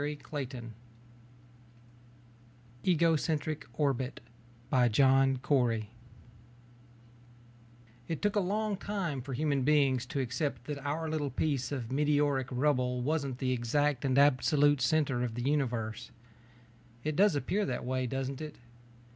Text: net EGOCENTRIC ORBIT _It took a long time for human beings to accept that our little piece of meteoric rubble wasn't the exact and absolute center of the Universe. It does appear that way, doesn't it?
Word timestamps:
net 0.33 0.63
EGOCENTRIC 2.83 3.67
ORBIT 3.79 4.19
_It 4.73 4.91
took 8.19 8.35
a 8.35 8.39
long 8.39 8.77
time 8.77 9.21
for 9.21 9.33
human 9.33 9.61
beings 9.61 10.07
to 10.07 10.19
accept 10.19 10.63
that 10.63 10.83
our 10.83 11.07
little 11.07 11.29
piece 11.29 11.71
of 11.71 11.91
meteoric 11.91 12.47
rubble 12.49 13.01
wasn't 13.03 13.37
the 13.37 13.51
exact 13.51 14.03
and 14.03 14.17
absolute 14.17 14.81
center 14.81 15.23
of 15.23 15.35
the 15.35 15.43
Universe. 15.43 16.09
It 17.03 17.15
does 17.15 17.35
appear 17.35 17.63
that 17.67 17.85
way, 17.85 18.07
doesn't 18.07 18.41
it? 18.41 18.57